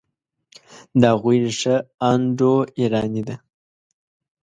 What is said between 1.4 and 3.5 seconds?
ریښه انډوایراني ده.